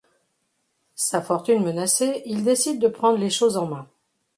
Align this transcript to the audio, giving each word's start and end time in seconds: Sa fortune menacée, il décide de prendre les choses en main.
Sa 0.95 1.21
fortune 1.21 1.63
menacée, 1.63 2.23
il 2.25 2.43
décide 2.43 2.79
de 2.81 2.87
prendre 2.87 3.19
les 3.19 3.29
choses 3.29 3.55
en 3.55 3.67
main. 3.67 3.87